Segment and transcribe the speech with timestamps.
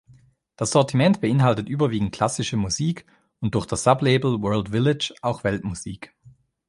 [0.55, 3.05] Das Sortiment beinhaltet überwiegend klassische Musik
[3.39, 6.15] und durch das Sublabel World Village auch Weltmusik.